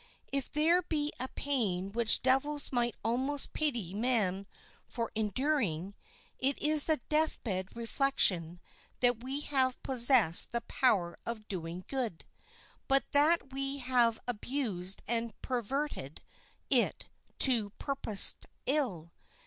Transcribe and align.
If 0.31 0.49
there 0.51 0.81
be 0.81 1.11
a 1.19 1.27
pain 1.27 1.91
which 1.91 2.23
devils 2.23 2.71
might 2.71 2.95
almost 3.03 3.53
pity 3.53 3.93
man 3.93 4.47
for 4.87 5.11
enduring, 5.13 5.93
it 6.39 6.57
is 6.57 6.85
the 6.85 6.97
death 7.07 7.37
bed 7.43 7.75
reflection 7.77 8.59
that 9.01 9.21
we 9.23 9.41
have 9.41 9.79
possessed 9.83 10.53
the 10.53 10.61
power 10.61 11.15
of 11.23 11.47
doing 11.47 11.85
good, 11.87 12.25
but 12.87 13.11
that 13.11 13.53
we 13.53 13.77
have 13.77 14.17
abused 14.27 15.03
and 15.07 15.39
perverted 15.43 16.23
it 16.71 17.07
to 17.37 17.69
purposed 17.77 18.47
ill. 18.65 19.11